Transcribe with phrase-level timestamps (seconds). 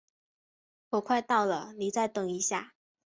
[0.89, 2.73] 我快到了，你再等一下。